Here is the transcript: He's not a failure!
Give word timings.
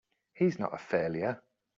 He's 0.33 0.57
not 0.57 0.73
a 0.73 0.79
failure! 0.79 1.43